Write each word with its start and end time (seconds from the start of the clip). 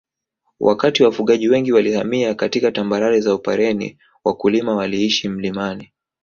Wakati 0.59 1.03
wafugaji 1.03 1.49
wengi 1.49 1.71
walihamia 1.71 2.35
katika 2.35 2.71
tambarare 2.71 3.19
za 3.19 3.35
Upareni 3.35 3.97
wakulima 4.23 4.75
waliishi 4.75 5.29
milimani 5.29 5.91